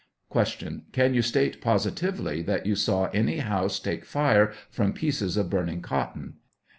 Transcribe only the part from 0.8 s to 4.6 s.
Can you state positively that you saw any house take fire